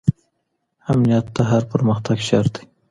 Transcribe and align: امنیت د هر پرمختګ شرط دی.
امنیت 0.91 1.25
د 1.35 1.37
هر 1.49 1.63
پرمختګ 1.71 2.17
شرط 2.29 2.51
دی. 2.55 2.63